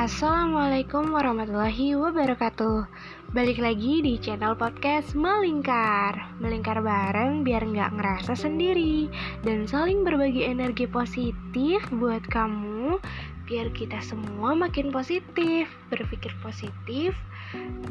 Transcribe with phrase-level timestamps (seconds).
[0.00, 2.88] Assalamualaikum warahmatullahi wabarakatuh.
[3.36, 6.40] Balik lagi di channel podcast Melingkar.
[6.40, 9.12] Melingkar bareng biar nggak ngerasa sendiri
[9.44, 12.96] Dan saling berbagi energi positif buat kamu
[13.44, 17.12] Biar kita semua makin positif Berpikir positif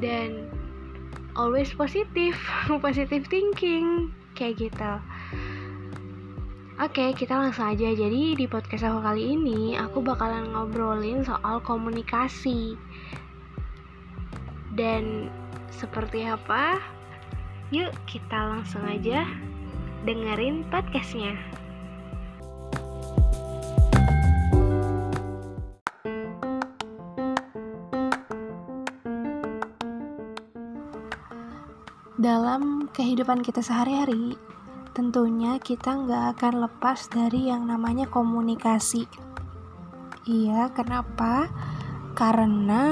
[0.02, 0.50] Dan
[1.38, 2.34] always positif
[2.90, 4.10] Positive thinking.
[4.34, 4.94] Kayak gitu
[6.80, 7.92] Oke, kita langsung aja.
[7.92, 12.80] Jadi di podcast aku kali ini aku bakalan ngobrolin soal komunikasi.
[14.80, 15.28] Dan
[15.76, 16.80] seperti apa?
[17.76, 19.28] Yuk kita langsung aja
[20.08, 21.36] dengerin podcastnya.
[32.16, 34.40] Dalam kehidupan kita sehari-hari,
[35.00, 39.08] tentunya kita nggak akan lepas dari yang namanya komunikasi.
[40.28, 41.48] Iya, kenapa?
[42.12, 42.84] Karena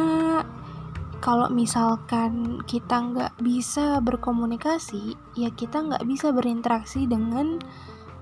[1.20, 7.60] kalau misalkan kita nggak bisa berkomunikasi, ya kita nggak bisa berinteraksi dengan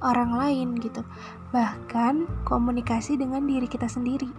[0.02, 1.06] orang lain gitu.
[1.54, 4.34] Bahkan komunikasi dengan diri kita sendiri.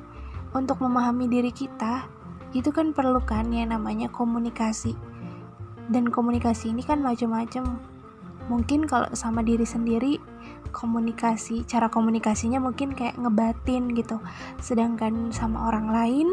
[0.58, 2.10] Untuk memahami diri kita,
[2.50, 4.98] itu kan perlu kan yang namanya komunikasi.
[5.86, 7.94] Dan komunikasi ini kan macam-macam
[8.46, 10.18] mungkin kalau sama diri sendiri
[10.74, 14.20] komunikasi cara komunikasinya mungkin kayak ngebatin gitu.
[14.60, 16.28] Sedangkan sama orang lain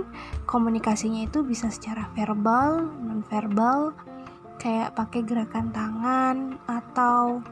[0.49, 3.95] komunikasinya itu bisa secara verbal non verbal
[4.59, 7.43] kayak pakai gerakan tangan atau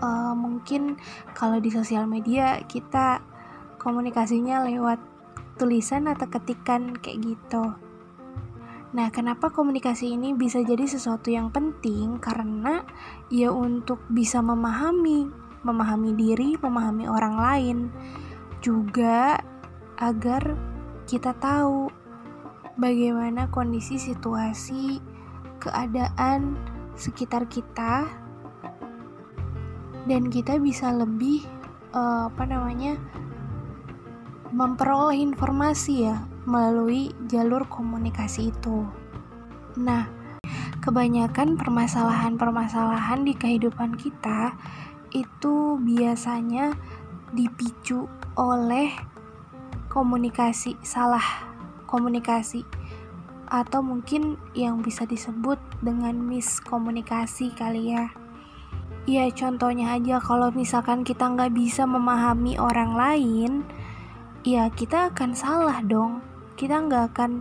[0.00, 0.96] uh, mungkin
[1.36, 3.20] kalau di sosial media kita
[3.80, 5.00] komunikasinya lewat
[5.60, 7.89] tulisan atau ketikan kayak gitu
[8.90, 12.18] Nah, kenapa komunikasi ini bisa jadi sesuatu yang penting?
[12.18, 12.82] Karena
[13.30, 15.30] ya untuk bisa memahami,
[15.62, 17.78] memahami diri, memahami orang lain,
[18.58, 19.38] juga
[19.94, 20.58] agar
[21.06, 21.86] kita tahu
[22.82, 24.98] bagaimana kondisi situasi,
[25.62, 26.58] keadaan
[26.98, 28.10] sekitar kita
[30.10, 31.46] dan kita bisa lebih
[31.94, 32.96] uh, apa namanya
[34.50, 38.88] memperoleh informasi ya melalui jalur komunikasi itu.
[39.76, 40.08] Nah,
[40.80, 44.56] kebanyakan permasalahan-permasalahan di kehidupan kita
[45.12, 46.72] itu biasanya
[47.34, 48.06] dipicu
[48.38, 48.90] oleh
[49.90, 51.22] komunikasi salah
[51.90, 52.62] komunikasi
[53.50, 58.14] atau mungkin yang bisa disebut dengan miskomunikasi kali ya.
[59.10, 63.52] Ya contohnya aja kalau misalkan kita nggak bisa memahami orang lain,
[64.46, 66.29] ya kita akan salah dong
[66.60, 67.40] kita nggak akan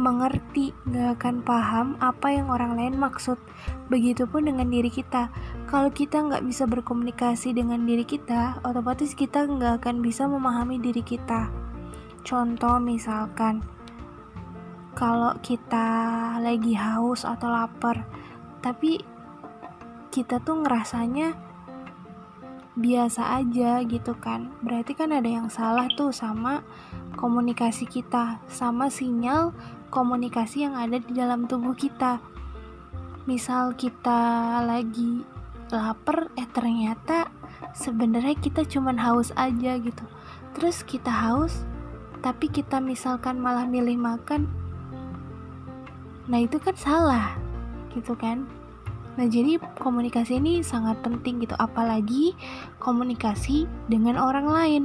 [0.00, 3.36] mengerti, nggak akan paham apa yang orang lain maksud.
[3.92, 5.28] Begitupun dengan diri kita.
[5.68, 11.04] Kalau kita nggak bisa berkomunikasi dengan diri kita, otomatis kita nggak akan bisa memahami diri
[11.04, 11.52] kita.
[12.24, 13.60] Contoh misalkan,
[14.96, 15.86] kalau kita
[16.40, 18.08] lagi haus atau lapar,
[18.64, 18.98] tapi
[20.08, 21.34] kita tuh ngerasanya
[22.74, 24.50] biasa aja gitu kan.
[24.62, 26.66] Berarti kan ada yang salah tuh sama
[27.14, 29.54] komunikasi kita sama sinyal
[29.94, 32.18] komunikasi yang ada di dalam tubuh kita.
[33.30, 35.22] Misal kita lagi
[35.70, 37.30] lapar eh ternyata
[37.72, 40.04] sebenarnya kita cuman haus aja gitu.
[40.54, 41.62] Terus kita haus
[42.24, 44.48] tapi kita misalkan malah milih makan
[46.24, 47.36] nah itu kan salah
[47.92, 48.48] gitu kan
[49.14, 52.34] Nah, jadi komunikasi ini sangat penting gitu, apalagi
[52.82, 54.84] komunikasi dengan orang lain.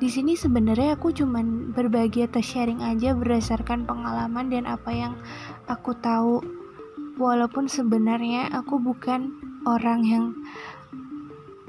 [0.00, 5.12] Di sini sebenarnya aku cuman berbagi atau sharing aja berdasarkan pengalaman dan apa yang
[5.68, 6.40] aku tahu.
[7.20, 9.36] Walaupun sebenarnya aku bukan
[9.68, 10.24] orang yang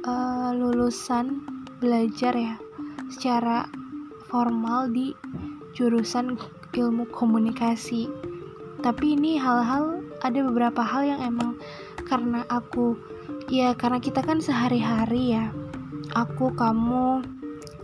[0.08, 1.44] uh, lulusan
[1.84, 2.56] belajar ya
[3.12, 3.68] secara
[4.32, 5.12] formal di
[5.76, 6.40] jurusan
[6.72, 8.08] ilmu komunikasi.
[8.80, 11.58] Tapi ini hal-hal ada beberapa hal yang emang
[12.06, 12.98] karena aku
[13.50, 15.50] ya karena kita kan sehari-hari ya.
[16.14, 17.24] Aku kamu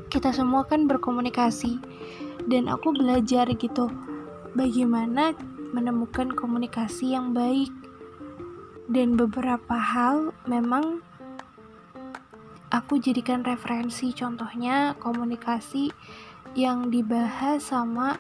[0.08, 1.80] kita semua kan berkomunikasi.
[2.48, 3.92] Dan aku belajar gitu
[4.56, 5.36] bagaimana
[5.76, 7.72] menemukan komunikasi yang baik.
[8.88, 11.04] Dan beberapa hal memang
[12.72, 14.16] aku jadikan referensi.
[14.16, 15.92] Contohnya komunikasi
[16.56, 18.16] yang dibahas sama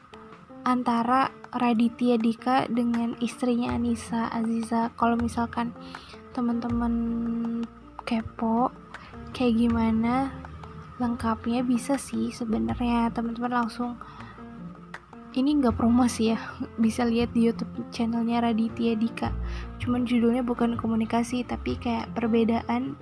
[0.68, 4.92] antara Raditya Dika dengan istrinya Anissa Aziza.
[5.00, 5.72] Kalau misalkan
[6.36, 6.94] teman-teman
[8.04, 8.72] kepo
[9.32, 10.32] kayak gimana
[11.00, 13.14] lengkapnya bisa sih sebenarnya.
[13.16, 13.96] Teman-teman langsung
[15.38, 16.40] ini nggak promosi ya
[16.84, 19.32] bisa lihat di YouTube channelnya Raditya Dika.
[19.80, 22.98] Cuman judulnya bukan komunikasi tapi kayak perbedaan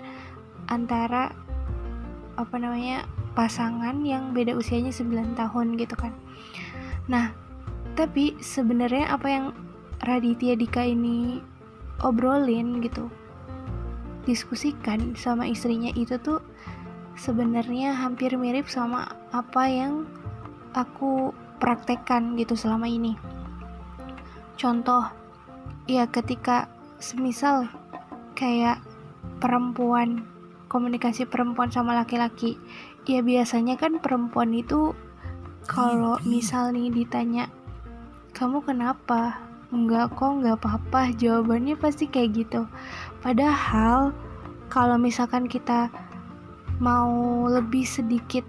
[0.69, 1.33] antara
[2.35, 6.11] apa namanya pasangan yang beda usianya 9 tahun gitu kan.
[7.07, 7.44] Nah
[7.95, 9.45] tapi sebenarnya apa yang
[10.03, 11.39] Raditya Dika ini
[12.03, 13.07] obrolin gitu
[14.27, 16.41] diskusikan sama istrinya itu tuh
[17.15, 20.03] sebenarnya hampir mirip sama apa yang
[20.75, 21.31] aku
[21.61, 23.15] praktekkan gitu selama ini.
[24.59, 25.07] Contoh
[25.87, 26.67] ya ketika
[26.99, 27.69] semisal
[28.35, 28.81] kayak
[29.39, 30.25] perempuan
[30.67, 32.59] komunikasi perempuan sama laki-laki
[33.05, 34.91] ya biasanya kan perempuan itu
[35.69, 37.47] kalau misal nih ditanya
[38.35, 39.39] kamu kenapa?
[39.71, 41.15] Enggak kok enggak apa-apa.
[41.15, 42.67] Jawabannya pasti kayak gitu.
[43.23, 44.11] Padahal
[44.67, 45.87] kalau misalkan kita
[46.83, 48.43] mau lebih sedikit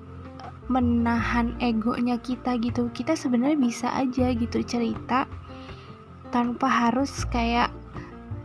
[0.67, 5.31] menahan egonya kita gitu kita sebenarnya bisa aja gitu cerita
[6.35, 7.71] tanpa harus kayak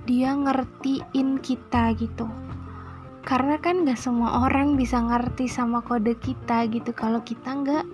[0.05, 2.29] dia ngertiin kita gitu
[3.21, 6.91] karena kan gak semua orang bisa ngerti sama kode kita gitu.
[6.94, 7.85] Kalau kita nggak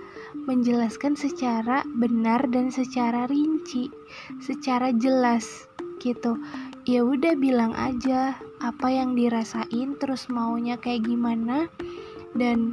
[0.48, 3.92] menjelaskan secara benar dan secara rinci
[4.40, 5.68] secara jelas
[6.00, 6.40] gitu.
[6.88, 11.68] Ya udah bilang aja apa yang dirasain terus maunya kayak gimana
[12.32, 12.72] dan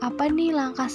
[0.00, 0.88] apa nih langkah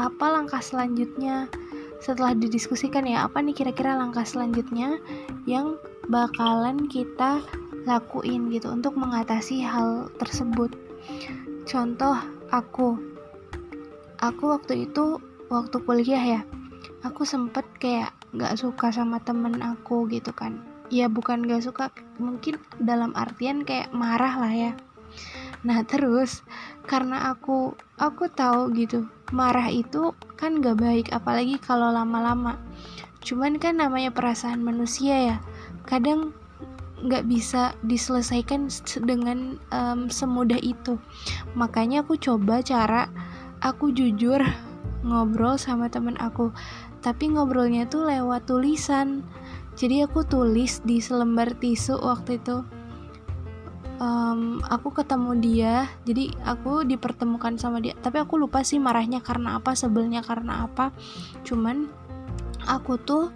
[0.00, 1.52] apa langkah selanjutnya?
[2.00, 4.96] Setelah didiskusikan ya apa nih kira-kira langkah selanjutnya
[5.44, 5.76] yang
[6.08, 7.44] bakalan kita
[7.86, 10.74] lakuin gitu untuk mengatasi hal tersebut.
[11.64, 12.18] Contoh
[12.50, 12.98] aku.
[14.18, 16.40] Aku waktu itu waktu kuliah ya
[17.06, 20.58] aku sempet kayak gak suka sama temen aku gitu kan.
[20.90, 24.72] Ya bukan gak suka mungkin dalam artian kayak marah lah ya.
[25.62, 26.42] Nah terus
[26.90, 32.58] karena aku aku tahu gitu marah itu kan gak baik apalagi kalau lama-lama.
[33.22, 35.36] Cuman kan namanya perasaan manusia ya
[35.86, 36.34] kadang
[36.96, 38.72] nggak bisa diselesaikan
[39.04, 40.96] dengan um, semudah itu.
[41.52, 43.12] Makanya aku coba cara
[43.60, 44.40] aku jujur
[45.04, 46.50] ngobrol sama temen aku
[47.04, 49.22] tapi ngobrolnya tuh lewat tulisan.
[49.76, 52.64] Jadi aku tulis di selembar tisu waktu itu.
[53.96, 57.94] Um, aku ketemu dia jadi aku dipertemukan sama dia.
[58.00, 60.90] Tapi aku lupa sih marahnya karena apa sebelnya karena apa.
[61.44, 61.86] Cuman
[62.66, 63.30] aku tuh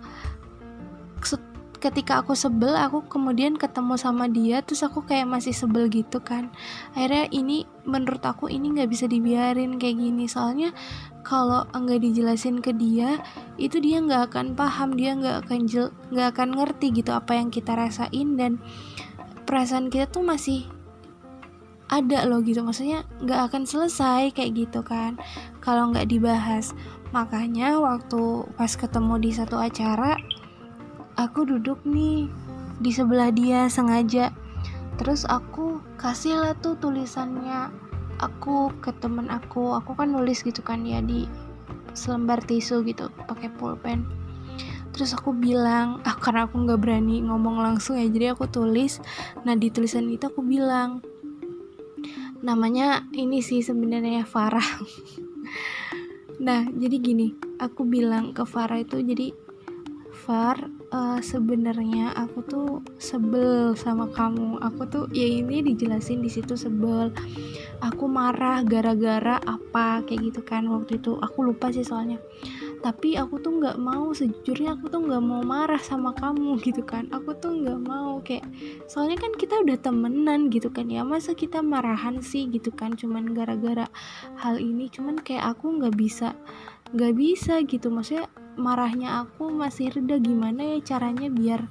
[1.81, 6.53] ketika aku sebel aku kemudian ketemu sama dia terus aku kayak masih sebel gitu kan.
[6.93, 10.29] Akhirnya ini menurut aku ini nggak bisa dibiarin kayak gini.
[10.29, 10.77] Soalnya
[11.25, 13.25] kalau nggak dijelasin ke dia
[13.57, 15.61] itu dia nggak akan paham dia nggak akan
[16.13, 18.37] nggak akan ngerti gitu apa yang kita rasain.
[18.37, 18.61] Dan
[19.49, 20.69] perasaan kita tuh masih
[21.91, 25.19] ada loh gitu maksudnya nggak akan selesai kayak gitu kan
[25.65, 26.77] kalau nggak dibahas.
[27.11, 30.15] Makanya waktu pas ketemu di satu acara
[31.21, 32.33] aku duduk nih
[32.81, 34.33] di sebelah dia sengaja.
[34.97, 37.69] Terus aku kasih lah tuh tulisannya.
[38.21, 41.25] Aku ke temen aku aku kan nulis gitu kan ya di
[41.93, 44.09] selembar tisu gitu pakai pulpen.
[44.93, 49.01] Terus aku bilang ah karena aku nggak berani ngomong langsung ya jadi aku tulis.
[49.45, 51.01] Nah di tulisan itu aku bilang
[52.41, 54.65] namanya ini sih sebenarnya Farah.
[56.41, 59.29] Nah jadi gini aku bilang ke Farah itu jadi
[60.21, 62.71] Far uh, sebenarnya aku tuh
[63.01, 64.61] sebel sama kamu.
[64.61, 67.09] Aku tuh ya ini dijelasin di situ sebel.
[67.81, 71.17] Aku marah gara-gara apa kayak gitu kan waktu itu.
[71.25, 72.21] Aku lupa sih soalnya.
[72.85, 77.09] Tapi aku tuh nggak mau sejujurnya aku tuh nggak mau marah sama kamu gitu kan.
[77.17, 78.45] Aku tuh nggak mau kayak
[78.93, 81.01] soalnya kan kita udah temenan gitu kan ya.
[81.01, 83.89] Masa kita marahan sih gitu kan cuman gara-gara
[84.37, 84.93] hal ini.
[84.93, 86.37] Cuman kayak aku nggak bisa
[86.93, 87.89] nggak bisa gitu.
[87.89, 88.29] Maksudnya
[88.61, 91.67] marahnya aku masih reda gimana ya caranya biar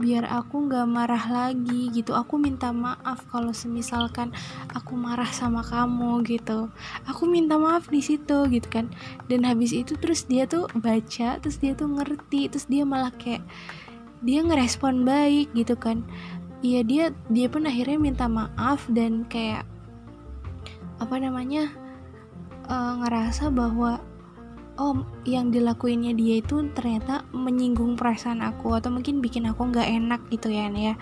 [0.00, 2.16] biar aku nggak marah lagi gitu.
[2.16, 4.32] Aku minta maaf kalau semisalkan
[4.72, 6.72] aku marah sama kamu gitu.
[7.04, 8.88] Aku minta maaf di situ gitu kan.
[9.28, 13.44] Dan habis itu terus dia tuh baca terus dia tuh ngerti terus dia malah kayak
[14.24, 16.04] dia ngerespon baik gitu kan.
[16.62, 19.66] Iya dia dia pun akhirnya minta maaf dan kayak
[21.02, 21.66] apa namanya
[22.70, 23.98] uh, ngerasa bahwa
[24.80, 30.20] oh yang dilakuinnya dia itu ternyata menyinggung perasaan aku atau mungkin bikin aku nggak enak
[30.32, 30.94] gitu ya ya.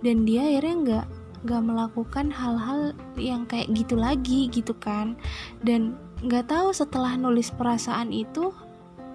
[0.00, 1.06] Dan dia akhirnya nggak
[1.40, 5.16] nggak melakukan hal-hal yang kayak gitu lagi gitu kan.
[5.60, 8.52] Dan nggak tahu setelah nulis perasaan itu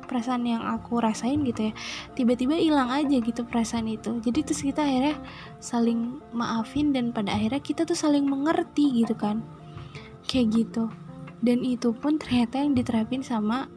[0.05, 1.73] perasaan yang aku rasain gitu ya
[2.13, 4.21] tiba-tiba hilang aja gitu perasaan itu.
[4.21, 5.17] Jadi terus kita akhirnya
[5.57, 9.41] saling maafin dan pada akhirnya kita tuh saling mengerti gitu kan.
[10.29, 10.93] Kayak gitu.
[11.41, 13.69] Dan itu pun ternyata yang diterapin sama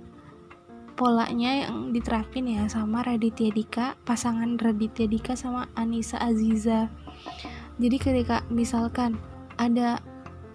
[0.98, 6.90] polanya yang diterapin ya sama Raditya Dika pasangan Raditya Dika sama Anissa Aziza.
[7.78, 9.14] Jadi ketika misalkan
[9.62, 10.02] ada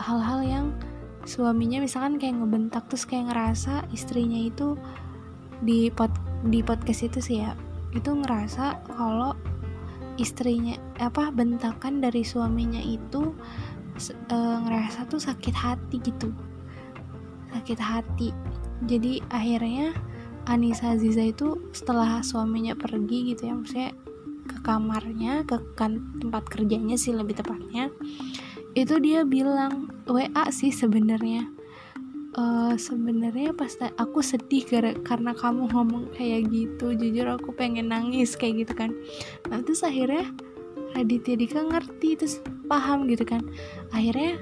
[0.03, 0.65] hal-hal yang
[1.23, 4.75] suaminya misalkan kayak ngebentak terus kayak ngerasa istrinya itu
[5.63, 6.11] di pod
[6.43, 7.55] di podcast itu sih ya
[7.95, 9.31] itu ngerasa kalau
[10.19, 13.31] istrinya apa bentakan dari suaminya itu
[14.27, 16.35] e, ngerasa tuh sakit hati gitu.
[17.55, 18.29] Sakit hati.
[18.83, 19.95] Jadi akhirnya
[20.45, 23.91] Anissa Aziza itu setelah suaminya pergi gitu ya maksudnya
[24.43, 27.87] ke kamarnya ke kan, tempat kerjanya sih lebih tepatnya
[28.73, 31.49] itu dia bilang WA sih sebenarnya.
[32.33, 33.69] Uh, sebenarnya pas
[34.01, 34.65] aku sedih
[35.05, 38.89] karena kamu ngomong kayak gitu jujur aku pengen nangis kayak gitu kan.
[39.53, 40.33] Nah terus akhirnya
[40.97, 43.45] Raditya Dika ngerti terus paham gitu kan.
[43.93, 44.41] Akhirnya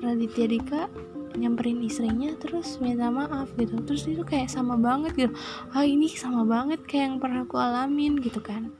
[0.00, 0.88] Raditya Dika
[1.36, 3.78] nyamperin istrinya terus minta maaf gitu.
[3.84, 5.32] Terus itu kayak sama banget gitu.
[5.72, 8.72] Ah ini sama banget kayak yang pernah aku alamin gitu kan.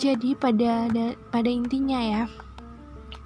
[0.00, 0.88] Jadi pada
[1.30, 2.24] pada intinya ya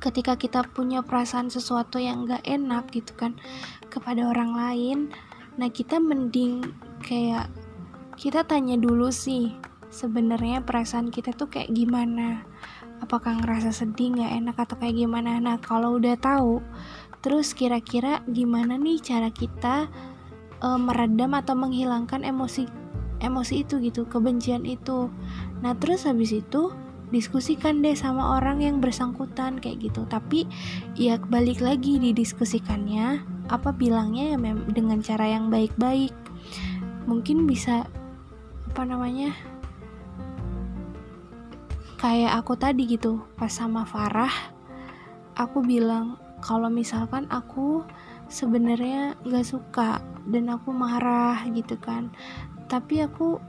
[0.03, 3.35] ketika kita punya perasaan sesuatu yang gak enak gitu kan
[3.89, 4.99] kepada orang lain
[5.57, 6.63] nah kita mending
[7.01, 7.49] kayak
[8.21, 9.57] kita tanya dulu sih
[9.97, 12.45] sebenarnya perasaan kita tuh kayak gimana.
[12.97, 15.37] Apakah ngerasa sedih nggak enak atau kayak gimana?
[15.37, 16.65] Nah kalau udah tahu
[17.25, 19.91] Terus kira-kira gimana nih cara kita
[20.63, 22.69] uh, meredam atau menghilangkan emosi
[23.17, 25.09] emosi itu gitu, kebencian itu.
[25.65, 26.71] Nah, terus habis itu
[27.09, 30.05] diskusikan deh sama orang yang bersangkutan kayak gitu.
[30.05, 30.45] Tapi
[30.99, 36.13] ya balik lagi didiskusikannya apa bilangnya ya dengan cara yang baik-baik.
[37.09, 37.89] Mungkin bisa
[38.69, 39.33] apa namanya?
[41.97, 44.53] kayak aku tadi gitu pas sama Farah
[45.33, 47.83] aku bilang kalau misalkan aku
[48.31, 49.99] sebenarnya gak suka
[50.31, 52.15] dan aku marah gitu kan
[52.71, 53.43] tapi aku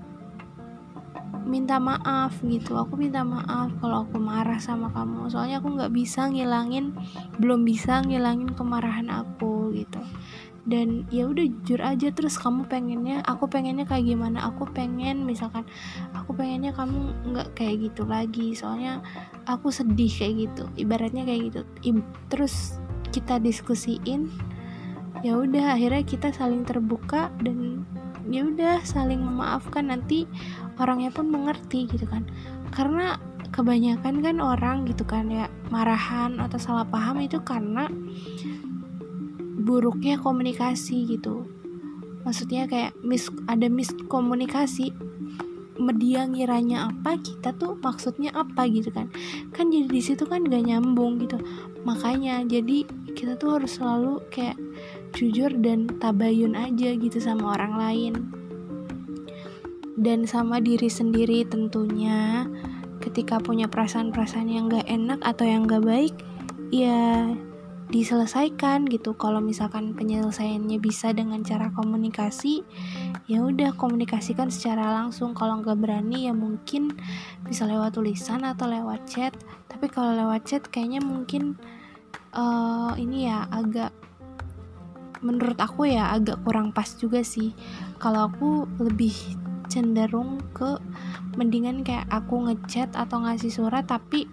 [1.47, 5.31] minta maaf gitu aku minta maaf kalau aku marah sama kamu.
[5.31, 6.91] Soalnya aku nggak bisa ngilangin
[7.39, 10.03] belum bisa ngilangin kemarahan aku gitu.
[10.67, 14.51] Dan ya udah jujur aja terus kamu pengennya aku pengennya kayak gimana?
[14.51, 15.63] Aku pengen misalkan
[16.11, 18.51] aku pengennya kamu nggak kayak gitu lagi.
[18.51, 18.99] Soalnya
[19.47, 21.61] aku sedih kayak gitu ibaratnya kayak gitu.
[22.27, 22.83] Terus
[23.17, 24.29] kita diskusiin
[25.25, 27.81] ya udah akhirnya kita saling terbuka dan
[28.29, 29.89] ya udah saling memaafkan.
[29.89, 30.29] Nanti
[30.77, 32.27] orangnya pun mengerti gitu kan.
[32.69, 33.17] Karena
[33.49, 37.89] kebanyakan kan orang gitu kan ya marahan atau salah paham itu karena
[39.65, 41.47] buruknya komunikasi gitu.
[42.27, 44.91] Maksudnya kayak mis ada miskomunikasi
[45.77, 49.09] media ngiranya apa kita tuh maksudnya apa gitu kan.
[49.55, 51.37] Kan jadi di situ kan gak nyambung gitu.
[51.85, 52.85] Makanya jadi
[53.17, 54.57] kita tuh harus selalu kayak
[55.15, 58.13] jujur dan tabayun aja gitu sama orang lain.
[59.97, 62.45] Dan sama diri sendiri tentunya.
[62.97, 66.13] Ketika punya perasaan-perasaan yang gak enak atau yang gak baik
[66.67, 67.31] ya
[67.87, 69.15] diselesaikan gitu.
[69.15, 72.63] Kalau misalkan penyelesaiannya bisa dengan cara komunikasi
[73.31, 75.31] ya udah komunikasikan secara langsung.
[75.31, 76.95] Kalau nggak berani ya mungkin
[77.47, 79.33] bisa lewat tulisan atau lewat chat.
[79.71, 81.55] Tapi kalau lewat chat kayaknya mungkin
[82.35, 83.95] uh, ini ya agak
[85.23, 87.55] menurut aku ya agak kurang pas juga sih.
[87.97, 89.15] Kalau aku lebih
[89.67, 90.79] cenderung ke
[91.35, 94.25] mendingan kayak aku ngechat atau ngasih surat tapi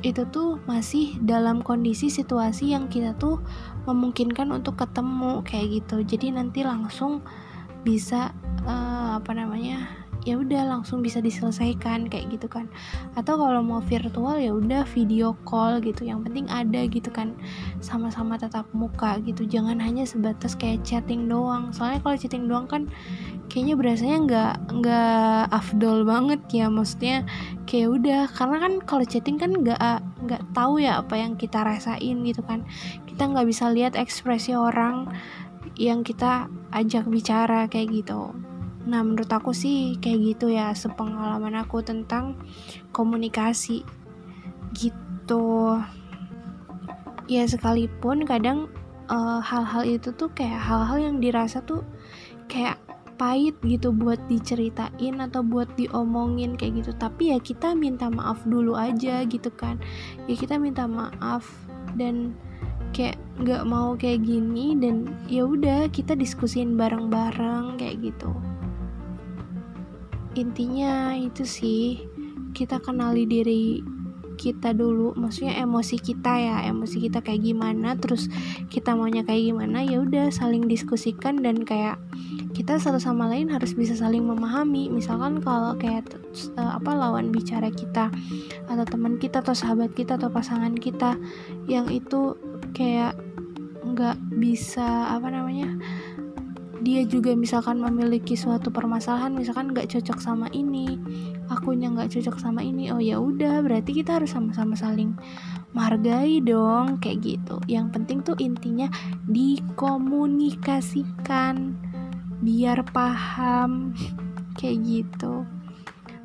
[0.00, 3.40] itu tuh masih dalam kondisi situasi yang kita tuh
[3.84, 6.00] memungkinkan untuk ketemu kayak gitu.
[6.04, 7.20] Jadi nanti langsung
[7.84, 8.32] bisa
[8.64, 9.88] uh, apa namanya
[10.20, 12.68] ya udah langsung bisa diselesaikan kayak gitu kan.
[13.16, 16.04] Atau kalau mau virtual ya udah video call gitu.
[16.04, 17.36] Yang penting ada gitu kan
[17.80, 19.48] sama-sama tatap muka gitu.
[19.48, 21.72] Jangan hanya sebatas kayak chatting doang.
[21.72, 22.88] Soalnya kalau chatting doang kan
[23.50, 27.26] kayaknya berasanya nggak nggak afdol banget ya maksudnya
[27.66, 29.78] kayak udah karena kan kalau chatting kan nggak
[30.22, 32.62] nggak tahu ya apa yang kita rasain gitu kan.
[33.10, 35.10] Kita nggak bisa lihat ekspresi orang
[35.74, 38.30] yang kita ajak bicara kayak gitu.
[38.88, 42.40] Nah, menurut aku sih kayak gitu ya, sepengalaman aku tentang
[42.96, 43.84] komunikasi.
[44.72, 45.46] Gitu.
[47.30, 48.70] Ya sekalipun kadang
[49.10, 51.84] eh, hal-hal uh, itu tuh kayak hal-hal yang dirasa tuh
[52.50, 52.80] kayak
[53.20, 56.96] pahit gitu buat diceritain atau buat diomongin kayak gitu.
[56.96, 59.76] Tapi ya kita minta maaf dulu aja gitu kan.
[60.24, 61.44] Ya kita minta maaf
[62.00, 62.32] dan
[62.96, 68.32] kayak nggak mau kayak gini dan ya udah kita diskusin bareng-bareng kayak gitu.
[70.32, 72.00] Intinya itu sih
[72.56, 73.84] kita kenali diri
[74.40, 75.12] kita dulu.
[75.12, 78.32] Maksudnya emosi kita ya emosi kita kayak gimana terus
[78.72, 82.00] kita maunya kayak gimana ya udah saling diskusikan dan kayak
[82.56, 84.88] kita satu sama lain harus bisa saling memahami.
[84.88, 86.08] Misalkan kalau kayak
[86.56, 88.08] uh, apa lawan bicara kita
[88.64, 91.20] atau teman kita atau sahabat kita atau pasangan kita
[91.68, 92.40] yang itu
[92.72, 93.12] kayak
[93.80, 95.72] nggak bisa apa namanya
[96.80, 100.96] dia juga misalkan memiliki suatu permasalahan misalkan nggak cocok sama ini
[101.52, 105.12] akunya nggak cocok sama ini oh ya udah berarti kita harus sama-sama saling
[105.74, 107.62] menghargai dong kayak gitu.
[107.70, 108.90] Yang penting tuh intinya
[109.30, 111.78] dikomunikasikan
[112.42, 113.94] biar paham
[114.58, 115.46] kayak gitu.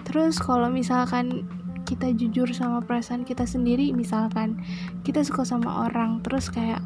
[0.05, 1.49] Terus kalau misalkan
[1.85, 4.57] kita jujur sama perasaan kita sendiri misalkan
[5.05, 6.81] kita suka sama orang terus kayak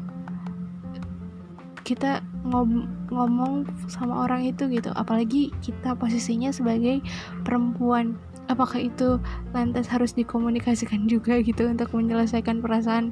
[1.90, 4.94] kita ngom ngomong sama orang itu gitu.
[4.94, 7.02] Apalagi kita posisinya sebagai
[7.42, 8.14] perempuan.
[8.46, 9.18] Apakah itu
[9.50, 13.10] lantas harus dikomunikasikan juga gitu untuk menyelesaikan perasaan?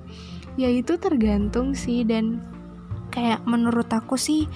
[0.55, 2.07] Ya itu tergantung sih.
[2.07, 2.39] Dan
[3.11, 4.47] kayak menurut aku sih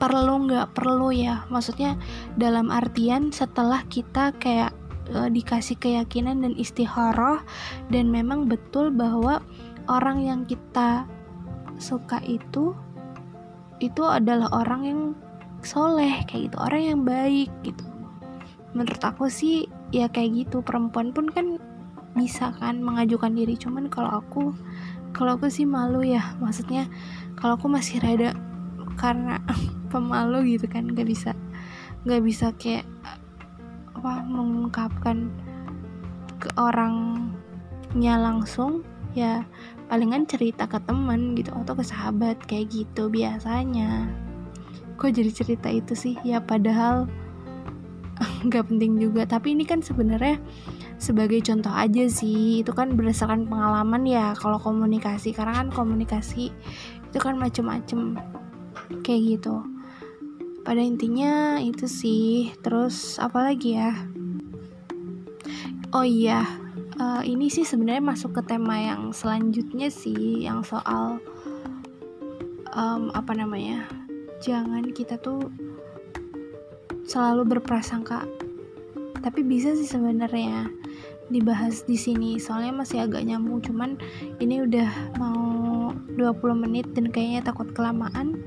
[0.00, 1.44] perlu nggak perlu ya.
[1.52, 2.00] Maksudnya
[2.40, 4.72] dalam artian setelah kita kayak
[5.12, 7.44] e, dikasih keyakinan dan istiharoh
[7.92, 9.44] dan memang betul bahwa
[9.88, 11.04] orang yang kita
[11.78, 12.74] suka itu
[13.78, 15.00] itu adalah orang yang
[15.62, 17.84] soleh kayak gitu orang yang baik gitu.
[18.74, 21.58] Menurut aku sih ya kayak gitu perempuan pun kan
[22.14, 23.54] bisa kan mengajukan diri.
[23.58, 24.54] Cuman kalau aku
[25.14, 26.22] kalau aku sih malu ya.
[26.38, 26.86] Maksudnya
[27.38, 28.34] kalau aku masih rada
[28.98, 29.38] karena
[29.92, 31.32] pemalu gitu kan nggak bisa
[32.06, 32.86] nggak bisa kayak
[33.98, 35.26] apa mengungkapkan
[36.38, 38.86] ke orangnya langsung
[39.18, 39.42] ya
[39.88, 44.06] palingan cerita ke temen gitu atau ke sahabat kayak gitu biasanya.
[45.00, 46.14] Kok jadi cerita itu sih?
[46.22, 47.08] Ya padahal
[48.46, 49.24] nggak penting juga.
[49.24, 50.36] Tapi ini kan sebenarnya
[51.00, 52.60] sebagai contoh aja sih.
[52.60, 54.36] Itu kan berdasarkan pengalaman ya.
[54.36, 56.52] Kalau komunikasi karena kan komunikasi
[57.08, 58.20] itu kan macem-macem.
[59.00, 59.64] Kayak gitu.
[60.68, 62.52] Pada intinya itu sih.
[62.60, 63.96] Terus apa lagi ya?
[65.96, 66.67] Oh iya
[66.98, 71.22] uh, ini sih sebenarnya masuk ke tema yang selanjutnya sih yang soal
[72.74, 73.86] um, apa namanya
[74.38, 75.50] jangan kita tuh
[77.08, 78.28] selalu berprasangka.
[79.18, 80.70] Tapi bisa sih sebenarnya
[81.28, 83.64] dibahas di sini soalnya masih agak nyambung.
[83.64, 83.98] Cuman
[84.38, 88.38] ini udah mau 20 menit dan kayaknya takut kelamaan.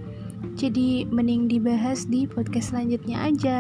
[0.56, 3.60] Jadi mending dibahas di podcast selanjutnya aja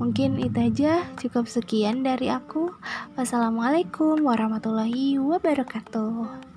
[0.00, 2.72] Mungkin itu aja, cukup sekian dari aku.
[3.20, 6.49] Wassalamualaikum warahmatullahi wabarakatuh.